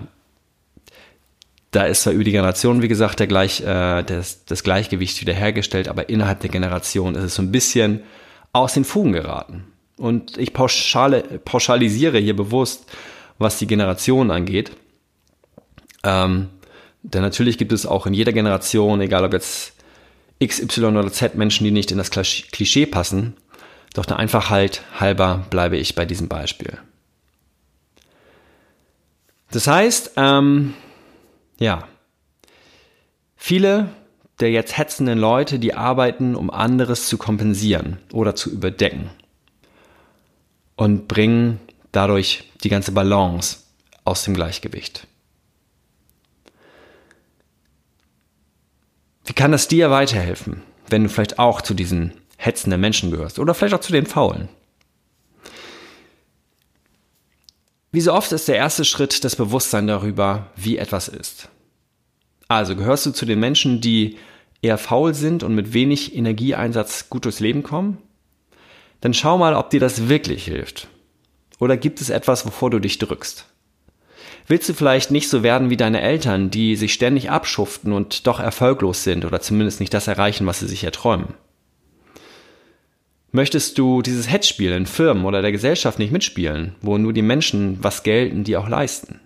da 1.75 1.83
ist 1.83 2.03
zwar 2.03 2.13
über 2.13 2.23
die 2.23 2.31
Generation, 2.31 2.81
wie 2.81 2.87
gesagt, 2.87 3.19
der 3.19 3.27
Gleich, 3.27 3.59
äh, 3.59 4.03
das, 4.03 4.45
das 4.45 4.63
Gleichgewicht 4.63 5.19
wiederhergestellt, 5.19 5.89
aber 5.89 6.07
innerhalb 6.09 6.39
der 6.39 6.49
Generation 6.49 7.15
ist 7.15 7.23
es 7.23 7.35
so 7.35 7.41
ein 7.41 7.51
bisschen 7.51 8.01
aus 8.53 8.73
den 8.73 8.85
Fugen 8.85 9.11
geraten. 9.11 9.65
Und 9.97 10.37
ich 10.37 10.53
pauschale, 10.53 11.21
pauschalisiere 11.43 12.17
hier 12.17 12.35
bewusst, 12.35 12.85
was 13.39 13.59
die 13.59 13.67
Generation 13.67 14.31
angeht. 14.31 14.71
Ähm, 16.03 16.47
denn 17.03 17.21
natürlich 17.21 17.57
gibt 17.57 17.73
es 17.73 17.85
auch 17.85 18.07
in 18.07 18.13
jeder 18.13 18.31
Generation, 18.31 19.01
egal 19.01 19.25
ob 19.25 19.33
jetzt 19.33 19.73
X, 20.39 20.61
Y 20.61 20.95
oder 20.95 21.11
Z 21.11 21.35
Menschen, 21.35 21.65
die 21.65 21.71
nicht 21.71 21.91
in 21.91 21.97
das 21.97 22.09
Klischee 22.09 22.85
passen. 22.85 23.35
Doch 23.93 24.05
der 24.05 24.17
Einfachheit 24.17 24.81
halber 24.97 25.45
bleibe 25.49 25.77
ich 25.77 25.95
bei 25.95 26.05
diesem 26.05 26.29
Beispiel. 26.29 26.77
Das 29.51 29.67
heißt, 29.67 30.13
ähm, 30.15 30.73
ja, 31.59 31.87
viele 33.35 33.89
der 34.39 34.51
jetzt 34.51 34.77
hetzenden 34.77 35.17
Leute, 35.17 35.59
die 35.59 35.73
arbeiten, 35.73 36.35
um 36.35 36.49
anderes 36.49 37.07
zu 37.07 37.17
kompensieren 37.17 37.99
oder 38.11 38.35
zu 38.35 38.51
überdecken 38.51 39.09
und 40.75 41.07
bringen 41.07 41.59
dadurch 41.91 42.51
die 42.63 42.69
ganze 42.69 42.91
Balance 42.91 43.59
aus 44.03 44.23
dem 44.23 44.33
Gleichgewicht. 44.33 45.07
Wie 49.25 49.33
kann 49.33 49.51
das 49.51 49.67
dir 49.67 49.89
weiterhelfen, 49.89 50.61
wenn 50.87 51.03
du 51.03 51.09
vielleicht 51.09 51.39
auch 51.39 51.61
zu 51.61 51.73
diesen 51.73 52.13
hetzenden 52.37 52.81
Menschen 52.81 53.09
gehörst 53.09 53.39
oder 53.39 53.53
vielleicht 53.53 53.73
auch 53.73 53.79
zu 53.79 53.93
den 53.93 54.05
Faulen? 54.05 54.49
Wie 57.95 58.01
so 58.01 58.11
oft 58.11 58.33
ist 58.33 58.49
der 58.49 58.57
erste 58.57 58.83
Schritt 58.83 59.23
das 59.23 59.37
Bewusstsein 59.37 59.87
darüber, 59.87 60.47
wie 60.57 60.77
etwas 60.77 61.07
ist. 61.07 61.47
Also 62.49 62.75
gehörst 62.75 63.05
du 63.05 63.11
zu 63.11 63.25
den 63.25 63.39
Menschen, 63.39 63.79
die 63.79 64.17
eher 64.61 64.77
faul 64.77 65.13
sind 65.13 65.43
und 65.43 65.55
mit 65.55 65.71
wenig 65.71 66.13
Energieeinsatz 66.13 67.07
gut 67.09 67.23
durchs 67.23 67.39
Leben 67.39 67.63
kommen? 67.63 67.99
Dann 68.99 69.13
schau 69.13 69.37
mal, 69.37 69.53
ob 69.53 69.69
dir 69.69 69.79
das 69.79 70.09
wirklich 70.09 70.43
hilft. 70.43 70.89
Oder 71.61 71.77
gibt 71.77 72.01
es 72.01 72.09
etwas, 72.09 72.45
wovor 72.45 72.69
du 72.69 72.79
dich 72.79 72.97
drückst? 72.97 73.45
Willst 74.45 74.67
du 74.67 74.73
vielleicht 74.73 75.11
nicht 75.11 75.29
so 75.29 75.41
werden 75.41 75.69
wie 75.69 75.77
deine 75.77 76.01
Eltern, 76.01 76.51
die 76.51 76.75
sich 76.75 76.93
ständig 76.93 77.31
abschuften 77.31 77.93
und 77.93 78.27
doch 78.27 78.41
erfolglos 78.41 79.05
sind 79.05 79.23
oder 79.23 79.39
zumindest 79.39 79.79
nicht 79.79 79.93
das 79.93 80.09
erreichen, 80.09 80.45
was 80.45 80.59
sie 80.59 80.67
sich 80.67 80.83
erträumen? 80.83 81.33
Möchtest 83.35 83.77
du 83.77 84.01
dieses 84.01 84.31
Hetzspiel 84.31 84.71
in 84.71 84.85
Firmen 84.85 85.25
oder 85.25 85.41
der 85.41 85.51
Gesellschaft 85.51 85.99
nicht 85.99 86.13
mitspielen, 86.13 86.73
wo 86.79 86.97
nur 86.97 87.11
die 87.11 87.21
Menschen 87.21 87.83
was 87.83 88.03
gelten, 88.03 88.45
die 88.45 88.55
auch 88.55 88.69
leisten? 88.69 89.19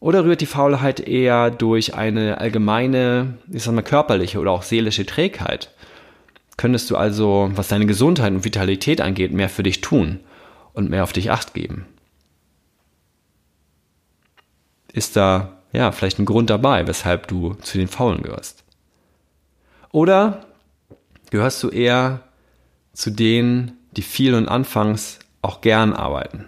Oder 0.00 0.24
rührt 0.24 0.40
die 0.40 0.46
Faulheit 0.46 0.98
eher 0.98 1.52
durch 1.52 1.94
eine 1.94 2.38
allgemeine, 2.38 3.38
ich 3.52 3.62
sag 3.62 3.72
mal, 3.72 3.82
körperliche 3.82 4.40
oder 4.40 4.50
auch 4.50 4.64
seelische 4.64 5.06
Trägheit? 5.06 5.72
Könntest 6.56 6.90
du 6.90 6.96
also, 6.96 7.52
was 7.54 7.68
deine 7.68 7.86
Gesundheit 7.86 8.32
und 8.32 8.44
Vitalität 8.44 9.00
angeht, 9.00 9.32
mehr 9.32 9.48
für 9.48 9.62
dich 9.62 9.80
tun 9.80 10.18
und 10.72 10.90
mehr 10.90 11.04
auf 11.04 11.12
dich 11.12 11.30
acht 11.30 11.54
geben? 11.54 11.86
Ist 14.92 15.14
da, 15.14 15.60
ja, 15.72 15.92
vielleicht 15.92 16.18
ein 16.18 16.26
Grund 16.26 16.50
dabei, 16.50 16.88
weshalb 16.88 17.28
du 17.28 17.54
zu 17.62 17.78
den 17.78 17.86
Faulen 17.86 18.24
gehörst? 18.24 18.64
Oder 19.92 20.47
gehörst 21.30 21.62
du 21.62 21.68
eher 21.68 22.22
zu 22.92 23.10
denen, 23.10 23.72
die 23.92 24.02
viel 24.02 24.34
und 24.34 24.48
anfangs 24.48 25.18
auch 25.42 25.60
gern 25.60 25.92
arbeiten? 25.92 26.46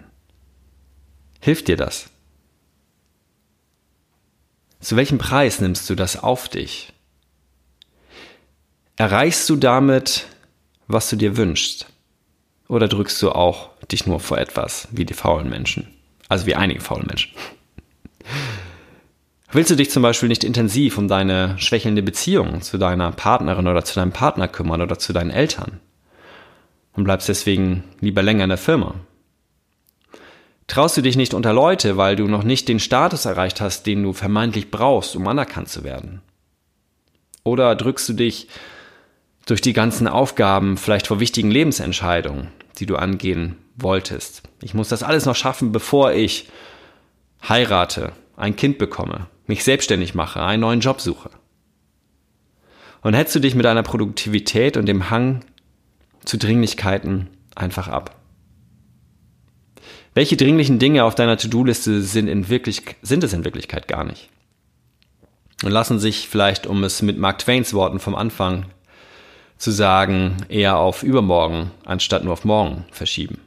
Hilft 1.39 1.67
dir 1.67 1.77
das? 1.77 2.09
Zu 4.79 4.95
welchem 4.95 5.17
Preis 5.17 5.59
nimmst 5.59 5.89
du 5.89 5.95
das 5.95 6.21
auf 6.21 6.49
dich? 6.49 6.91
Erreichst 8.95 9.49
du 9.49 9.55
damit, 9.55 10.27
was 10.87 11.09
du 11.09 11.15
dir 11.15 11.37
wünschst? 11.37 11.87
Oder 12.67 12.87
drückst 12.87 13.21
du 13.21 13.31
auch 13.31 13.69
dich 13.91 14.05
nur 14.05 14.19
vor 14.19 14.37
etwas, 14.37 14.87
wie 14.91 15.05
die 15.05 15.13
faulen 15.13 15.49
Menschen? 15.49 15.87
Also 16.29 16.45
wie 16.45 16.55
einige 16.55 16.81
faulen 16.81 17.07
Menschen. 17.07 17.31
Willst 19.53 19.69
du 19.69 19.75
dich 19.75 19.91
zum 19.91 20.01
Beispiel 20.01 20.29
nicht 20.29 20.45
intensiv 20.45 20.97
um 20.97 21.09
deine 21.09 21.59
schwächelnde 21.59 22.01
Beziehung 22.01 22.61
zu 22.61 22.77
deiner 22.77 23.11
Partnerin 23.11 23.67
oder 23.67 23.83
zu 23.83 23.95
deinem 23.95 24.13
Partner 24.13 24.47
kümmern 24.47 24.81
oder 24.81 24.97
zu 24.97 25.11
deinen 25.11 25.29
Eltern? 25.29 25.81
Und 26.93 27.03
bleibst 27.03 27.27
deswegen 27.27 27.83
lieber 27.99 28.21
länger 28.21 28.45
in 28.45 28.49
der 28.49 28.57
Firma? 28.57 28.95
Traust 30.67 30.95
du 30.95 31.01
dich 31.01 31.17
nicht 31.17 31.33
unter 31.33 31.51
Leute, 31.51 31.97
weil 31.97 32.15
du 32.15 32.27
noch 32.27 32.43
nicht 32.43 32.69
den 32.69 32.79
Status 32.79 33.25
erreicht 33.25 33.59
hast, 33.59 33.85
den 33.87 34.03
du 34.03 34.13
vermeintlich 34.13 34.71
brauchst, 34.71 35.17
um 35.17 35.27
anerkannt 35.27 35.67
zu 35.67 35.83
werden? 35.83 36.21
Oder 37.43 37.75
drückst 37.75 38.07
du 38.07 38.13
dich 38.13 38.47
durch 39.45 39.59
die 39.59 39.73
ganzen 39.73 40.07
Aufgaben 40.07 40.77
vielleicht 40.77 41.07
vor 41.07 41.19
wichtigen 41.19 41.51
Lebensentscheidungen, 41.51 42.47
die 42.79 42.85
du 42.85 42.95
angehen 42.95 43.57
wolltest? 43.75 44.43
Ich 44.61 44.73
muss 44.73 44.87
das 44.87 45.03
alles 45.03 45.25
noch 45.25 45.35
schaffen, 45.35 45.73
bevor 45.73 46.13
ich 46.13 46.47
heirate, 47.49 48.13
ein 48.41 48.55
Kind 48.55 48.77
bekomme, 48.77 49.27
mich 49.45 49.63
selbstständig 49.63 50.15
mache, 50.15 50.41
einen 50.41 50.61
neuen 50.61 50.79
Job 50.79 50.99
suche. 50.99 51.29
Und 53.01 53.13
hättest 53.13 53.35
du 53.35 53.39
dich 53.39 53.55
mit 53.55 53.65
deiner 53.65 53.83
Produktivität 53.83 54.77
und 54.77 54.87
dem 54.87 55.09
Hang 55.09 55.45
zu 56.25 56.37
Dringlichkeiten 56.37 57.29
einfach 57.55 57.87
ab. 57.87 58.15
Welche 60.13 60.37
dringlichen 60.37 60.77
Dinge 60.77 61.03
auf 61.03 61.15
deiner 61.15 61.37
To-Do-Liste 61.37 62.01
sind, 62.01 62.27
sind 63.01 63.23
es 63.23 63.33
in 63.33 63.45
Wirklichkeit 63.45 63.87
gar 63.87 64.03
nicht? 64.03 64.29
Und 65.63 65.71
lassen 65.71 65.99
sich 65.99 66.27
vielleicht, 66.27 66.67
um 66.67 66.83
es 66.83 67.01
mit 67.01 67.17
Mark 67.17 67.39
Twains 67.39 67.73
Worten 67.73 67.99
vom 67.99 68.15
Anfang 68.15 68.65
zu 69.57 69.71
sagen, 69.71 70.37
eher 70.49 70.77
auf 70.77 71.03
übermorgen 71.03 71.71
anstatt 71.85 72.23
nur 72.23 72.33
auf 72.33 72.45
morgen 72.45 72.85
verschieben. 72.91 73.39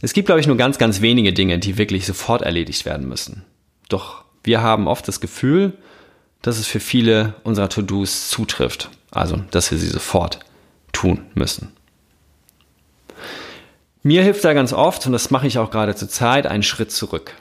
Es 0.00 0.12
gibt, 0.12 0.26
glaube 0.26 0.40
ich, 0.40 0.46
nur 0.46 0.56
ganz, 0.56 0.78
ganz 0.78 1.00
wenige 1.00 1.32
Dinge, 1.32 1.58
die 1.58 1.76
wirklich 1.76 2.06
sofort 2.06 2.42
erledigt 2.42 2.84
werden 2.84 3.08
müssen. 3.08 3.44
Doch 3.88 4.24
wir 4.44 4.62
haben 4.62 4.86
oft 4.86 5.08
das 5.08 5.20
Gefühl, 5.20 5.76
dass 6.42 6.58
es 6.58 6.66
für 6.66 6.80
viele 6.80 7.34
unserer 7.42 7.68
To-Dos 7.68 8.28
zutrifft. 8.28 8.90
Also, 9.10 9.36
dass 9.50 9.70
wir 9.70 9.78
sie 9.78 9.88
sofort 9.88 10.40
tun 10.92 11.22
müssen. 11.34 11.72
Mir 14.02 14.22
hilft 14.22 14.44
da 14.44 14.52
ganz 14.52 14.72
oft, 14.72 15.04
und 15.06 15.12
das 15.12 15.30
mache 15.30 15.46
ich 15.46 15.58
auch 15.58 15.70
gerade 15.70 15.94
zur 15.94 16.08
Zeit, 16.08 16.46
einen 16.46 16.62
Schritt 16.62 16.92
zurück, 16.92 17.34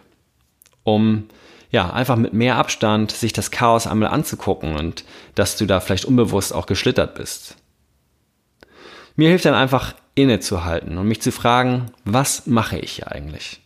um 0.83 1.29
ja, 1.69 1.91
einfach 1.91 2.15
mit 2.15 2.33
mehr 2.33 2.55
Abstand 2.55 3.11
sich 3.11 3.33
das 3.33 3.51
Chaos 3.51 3.87
einmal 3.87 4.09
anzugucken 4.09 4.75
und 4.75 5.03
dass 5.35 5.57
du 5.57 5.65
da 5.65 5.79
vielleicht 5.79 6.05
unbewusst 6.05 6.53
auch 6.53 6.65
geschlittert 6.65 7.15
bist. 7.15 7.55
Mir 9.17 9.29
hilft 9.29 9.45
dann 9.45 9.55
einfach 9.55 9.95
innezuhalten 10.15 10.97
und 10.97 11.07
mich 11.07 11.21
zu 11.21 11.31
fragen, 11.31 11.88
was 12.05 12.47
mache 12.47 12.77
ich 12.77 12.93
hier 12.93 13.12
eigentlich? 13.12 13.59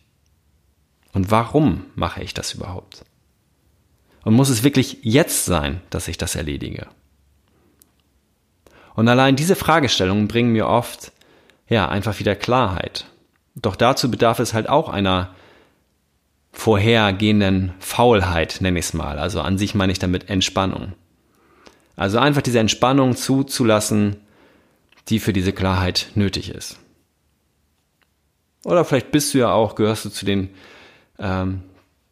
Und 1.12 1.30
warum 1.30 1.84
mache 1.94 2.22
ich 2.22 2.34
das 2.34 2.54
überhaupt? 2.54 3.04
Und 4.24 4.34
muss 4.34 4.48
es 4.48 4.64
wirklich 4.64 4.98
jetzt 5.02 5.44
sein, 5.44 5.80
dass 5.90 6.08
ich 6.08 6.16
das 6.16 6.34
erledige? 6.36 6.86
Und 8.94 9.08
allein 9.08 9.36
diese 9.36 9.54
Fragestellungen 9.54 10.26
bringen 10.26 10.52
mir 10.52 10.66
oft 10.66 11.12
ja, 11.68 11.88
einfach 11.88 12.18
wieder 12.18 12.34
Klarheit. 12.34 13.06
Doch 13.54 13.76
dazu 13.76 14.10
bedarf 14.10 14.38
es 14.38 14.54
halt 14.54 14.68
auch 14.68 14.88
einer 14.88 15.34
vorhergehenden 16.52 17.72
Faulheit, 17.78 18.58
nenne 18.60 18.78
ich 18.78 18.86
es 18.86 18.94
mal. 18.94 19.18
Also 19.18 19.40
an 19.40 19.58
sich 19.58 19.74
meine 19.74 19.92
ich 19.92 19.98
damit 19.98 20.30
Entspannung. 20.30 20.92
Also 21.96 22.18
einfach 22.18 22.42
diese 22.42 22.58
Entspannung 22.58 23.16
zuzulassen, 23.16 24.16
die 25.08 25.18
für 25.18 25.32
diese 25.32 25.52
Klarheit 25.52 26.08
nötig 26.14 26.50
ist. 26.50 26.78
Oder 28.64 28.84
vielleicht 28.84 29.10
bist 29.10 29.34
du 29.34 29.38
ja 29.38 29.52
auch, 29.52 29.74
gehörst 29.74 30.04
du 30.04 30.08
zu 30.10 30.24
den 30.24 30.50
ähm, 31.18 31.62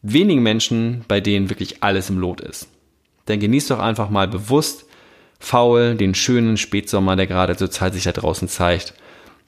wenigen 0.03 0.43
Menschen, 0.43 1.05
bei 1.07 1.21
denen 1.21 1.49
wirklich 1.51 1.83
alles 1.83 2.11
im 2.11 2.19
Lot 2.19 2.41
ist. 2.41 2.69
Dann 3.27 3.39
genieß 3.39 3.69
doch 3.69 3.79
einfach 3.79 4.11
mal 4.11 4.27
bewusst 4.27 4.87
faul 5.39 5.95
den 5.95 6.15
schönen 6.15 6.57
Spätsommer, 6.57 7.17
der 7.17 7.27
gerade 7.27 7.57
zur 7.57 7.71
Zeit 7.71 7.95
sich 7.95 8.05
da 8.05 8.13
draußen 8.13 8.49
zeigt 8.49 8.95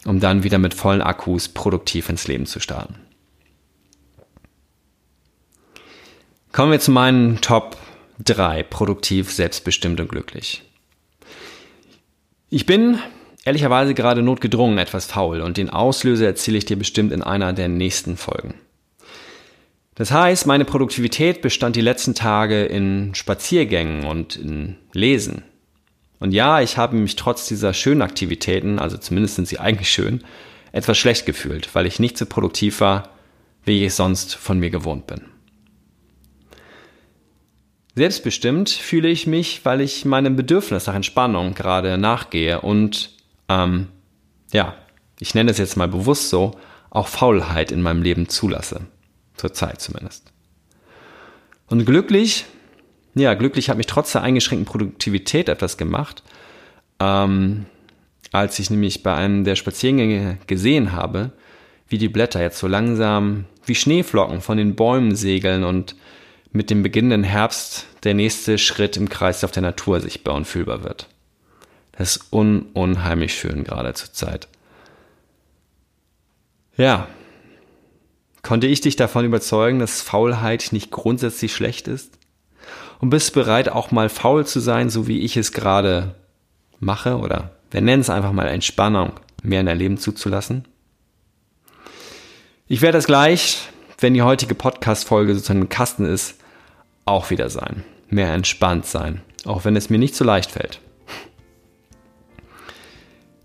um 0.04 0.20
dann 0.20 0.42
wieder 0.42 0.58
mit 0.58 0.75
vollen 0.75 1.02
Akkus 1.02 1.49
produktiv 1.49 2.08
ins 2.08 2.26
Leben 2.26 2.46
zu 2.46 2.61
starten. 2.61 2.94
Kommen 6.50 6.72
wir 6.72 6.80
zu 6.80 6.90
meinen 6.90 7.40
Top 7.40 7.76
3, 8.18 8.62
produktiv, 8.62 9.32
selbstbestimmt 9.32 10.00
und 10.00 10.08
glücklich. 10.08 10.62
Ich 12.50 12.66
bin 12.66 12.99
ehrlicherweise 13.44 13.94
gerade 13.94 14.22
notgedrungen 14.22 14.78
etwas 14.78 15.06
faul 15.06 15.40
und 15.40 15.56
den 15.56 15.70
Auslöser 15.70 16.26
erzähle 16.26 16.58
ich 16.58 16.64
dir 16.64 16.78
bestimmt 16.78 17.12
in 17.12 17.22
einer 17.22 17.52
der 17.52 17.68
nächsten 17.68 18.16
Folgen. 18.16 18.54
Das 19.94 20.11
heißt, 20.11 20.46
meine 20.46 20.64
Produktivität 20.64 21.42
bestand 21.42 21.76
die 21.76 21.82
letzten 21.82 22.14
Tage 22.14 22.64
in 22.64 23.14
Spaziergängen 23.14 24.04
und 24.04 24.37
in 24.37 24.76
Lesen. 24.92 25.44
Und 26.18 26.32
ja, 26.32 26.61
ich 26.61 26.78
habe 26.78 26.96
mich 26.96 27.16
trotz 27.16 27.46
dieser 27.49 27.75
schönen 27.75 28.00
Aktivitäten, 28.00 28.78
also 28.78 28.96
zumindest 28.96 29.37
sind 29.37 29.49
sie 29.49 29.58
eigentlich 29.58 29.90
schön, 29.90 30.22
etwas 30.70 30.96
schlecht 30.96 31.26
gefühlt, 31.26 31.75
weil 31.75 31.87
ich 31.87 31.99
nicht 31.99 32.16
so 32.16 32.26
produktiv 32.26 32.80
war, 32.80 33.11
wie 33.64 33.84
ich 33.84 33.94
sonst 33.94 34.34
von 34.34 34.58
mir 34.58 34.70
gewohnt 34.70 35.06
bin. 35.06 35.22
Selbstbestimmt 37.94 38.70
fühle 38.70 39.08
ich 39.08 39.26
mich, 39.26 39.64
weil 39.64 39.82
ich 39.82 40.06
meinem 40.06 40.34
Bedürfnis 40.34 40.87
nach 40.87 40.94
Entspannung 40.94 41.54
gerade 41.54 41.99
nachgehe 41.99 42.62
und, 42.62 43.11
ähm, 43.61 43.88
ja, 44.52 44.75
ich 45.18 45.35
nenne 45.35 45.50
es 45.50 45.59
jetzt 45.59 45.76
mal 45.76 45.88
bewusst 45.88 46.30
so, 46.30 46.59
auch 46.90 47.09
Faulheit 47.09 47.73
in 47.73 47.82
meinem 47.82 48.02
Leben 48.02 48.28
zulasse. 48.28 48.82
Zurzeit 49.37 49.80
zumindest. 49.80 50.32
Und 51.68 51.87
glücklich 51.87 52.44
ja, 53.14 53.35
glücklich 53.35 53.68
hat 53.68 53.76
mich 53.76 53.87
trotz 53.87 54.12
der 54.12 54.23
eingeschränkten 54.23 54.64
Produktivität 54.64 55.49
etwas 55.49 55.76
gemacht. 55.76 56.23
Ähm, 56.99 57.66
als 58.30 58.59
ich 58.59 58.71
nämlich 58.71 59.02
bei 59.02 59.14
einem 59.14 59.44
der 59.44 59.56
Spaziergänge 59.56 60.38
gesehen 60.47 60.92
habe, 60.92 61.32
wie 61.88 61.99
die 61.99 62.09
Blätter 62.09 62.40
jetzt 62.40 62.59
so 62.59 62.66
langsam 62.66 63.44
wie 63.66 63.75
Schneeflocken 63.75 64.40
von 64.40 64.56
den 64.56 64.75
Bäumen 64.75 65.14
segeln 65.14 65.64
und 65.64 65.94
mit 66.52 66.71
dem 66.71 66.82
beginnenden 66.82 67.23
Herbst 67.23 67.87
der 68.04 68.14
nächste 68.14 68.56
Schritt 68.56 68.97
im 68.97 69.09
Kreislauf 69.09 69.52
der 69.52 69.62
Natur 69.62 70.00
sichtbar 70.00 70.35
und 70.35 70.47
fühlbar 70.47 70.82
wird. 70.82 71.09
Das 71.92 72.16
ist 72.16 72.32
un 72.32 72.66
unheimlich 72.72 73.34
schön 73.34 73.64
gerade 73.64 73.94
zur 73.94 74.12
Zeit. 74.12 74.49
Ja. 76.76 77.06
Konnte 78.42 78.66
ich 78.66 78.80
dich 78.80 78.96
davon 78.96 79.25
überzeugen, 79.25 79.78
dass 79.78 80.02
Faulheit 80.02 80.68
nicht 80.72 80.90
grundsätzlich 80.90 81.54
schlecht 81.54 81.87
ist? 81.87 82.18
Und 83.00 83.11
bist 83.11 83.34
bereit, 83.34 83.68
auch 83.68 83.90
mal 83.90 84.08
faul 84.08 84.46
zu 84.46 84.61
sein, 84.61 84.90
so 84.90 85.06
wie 85.06 85.20
ich 85.20 85.37
es 85.37 85.52
gerade 85.52 86.14
mache? 86.80 87.18
Oder 87.18 87.52
wir 87.70 87.80
nennen 87.80 88.00
es 88.00 88.11
einfach 88.11 88.32
mal 88.32 88.49
Entspannung, 88.49 89.12
mehr 89.42 89.61
in 89.61 89.66
dein 89.66 89.78
Leben 89.78 89.99
zuzulassen? 89.99 90.66
Ich 92.66 92.80
werde 92.80 92.99
es 92.99 93.06
gleich, 93.06 93.68
wenn 93.99 94.14
die 94.14 94.22
heutige 94.22 94.54
Podcast-Folge 94.54 95.34
sozusagen 95.34 95.62
im 95.62 95.68
Kasten 95.68 96.04
ist, 96.04 96.37
auch 97.04 97.30
wieder 97.30 97.50
sein. 97.50 97.84
Mehr 98.08 98.32
entspannt 98.32 98.87
sein. 98.87 99.20
Auch 99.44 99.64
wenn 99.64 99.76
es 99.76 99.90
mir 99.90 99.99
nicht 99.99 100.14
so 100.14 100.25
leicht 100.25 100.50
fällt. 100.50 100.80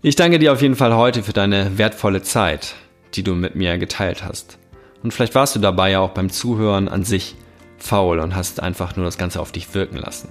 Ich 0.00 0.14
danke 0.14 0.38
dir 0.38 0.52
auf 0.52 0.62
jeden 0.62 0.76
Fall 0.76 0.94
heute 0.94 1.24
für 1.24 1.32
deine 1.32 1.76
wertvolle 1.76 2.22
Zeit, 2.22 2.76
die 3.14 3.24
du 3.24 3.34
mit 3.34 3.56
mir 3.56 3.78
geteilt 3.78 4.22
hast. 4.22 4.56
Und 5.02 5.12
vielleicht 5.12 5.34
warst 5.34 5.56
du 5.56 5.58
dabei 5.58 5.90
ja 5.90 5.98
auch 5.98 6.10
beim 6.10 6.30
Zuhören 6.30 6.88
an 6.88 7.02
sich 7.02 7.34
faul 7.78 8.20
und 8.20 8.36
hast 8.36 8.62
einfach 8.62 8.94
nur 8.94 9.06
das 9.06 9.18
Ganze 9.18 9.40
auf 9.40 9.50
dich 9.50 9.74
wirken 9.74 9.96
lassen. 9.96 10.28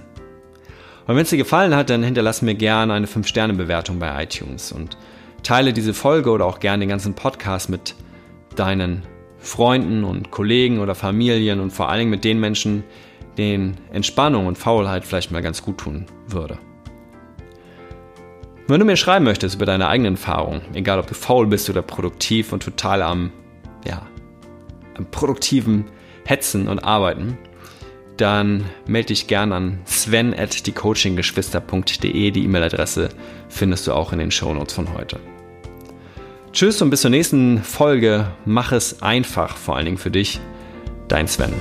Und 1.06 1.16
wenn 1.16 1.22
es 1.22 1.28
dir 1.28 1.36
gefallen 1.36 1.76
hat, 1.76 1.90
dann 1.90 2.02
hinterlass 2.02 2.40
mir 2.40 2.54
gerne 2.54 2.94
eine 2.94 3.06
5-Sterne-Bewertung 3.06 3.98
bei 3.98 4.22
iTunes 4.22 4.72
und 4.72 4.96
teile 5.42 5.74
diese 5.74 5.92
Folge 5.92 6.30
oder 6.30 6.46
auch 6.46 6.60
gerne 6.60 6.80
den 6.80 6.88
ganzen 6.88 7.12
Podcast 7.12 7.68
mit 7.68 7.94
deinen 8.56 9.02
Freunden 9.36 10.02
und 10.02 10.30
Kollegen 10.30 10.78
oder 10.78 10.94
Familien 10.94 11.60
und 11.60 11.72
vor 11.72 11.90
allen 11.90 11.98
Dingen 11.98 12.10
mit 12.10 12.24
den 12.24 12.40
Menschen, 12.40 12.84
denen 13.36 13.76
Entspannung 13.92 14.46
und 14.46 14.56
Faulheit 14.56 15.04
vielleicht 15.04 15.30
mal 15.30 15.42
ganz 15.42 15.62
gut 15.62 15.76
tun 15.76 16.06
würde. 16.26 16.58
Wenn 18.68 18.80
du 18.80 18.84
mir 18.84 18.96
schreiben 18.96 19.24
möchtest 19.24 19.54
über 19.54 19.64
deine 19.64 19.88
eigenen 19.88 20.16
Erfahrungen, 20.16 20.60
egal 20.74 20.98
ob 20.98 21.06
du 21.06 21.14
faul 21.14 21.46
bist 21.46 21.70
oder 21.70 21.80
produktiv 21.80 22.52
und 22.52 22.62
total 22.62 23.00
am, 23.00 23.32
ja, 23.86 24.06
am 24.94 25.10
produktiven 25.10 25.86
Hetzen 26.26 26.68
und 26.68 26.80
Arbeiten, 26.80 27.38
dann 28.18 28.66
melde 28.86 29.06
dich 29.06 29.26
gern 29.26 29.52
an 29.52 29.78
sven 29.86 30.38
at 30.38 30.66
diecoachinggeschwister.de. 30.66 32.30
Die 32.30 32.44
E-Mail-Adresse 32.44 33.08
findest 33.48 33.86
du 33.86 33.94
auch 33.94 34.12
in 34.12 34.18
den 34.18 34.30
Shownotes 34.30 34.74
von 34.74 34.92
heute. 34.92 35.18
Tschüss 36.52 36.82
und 36.82 36.90
bis 36.90 37.00
zur 37.00 37.10
nächsten 37.10 37.62
Folge. 37.62 38.26
Mach 38.44 38.72
es 38.72 39.00
einfach, 39.00 39.56
vor 39.56 39.76
allen 39.76 39.86
Dingen 39.86 39.98
für 39.98 40.10
dich. 40.10 40.40
Dein 41.08 41.26
Sven. 41.26 41.54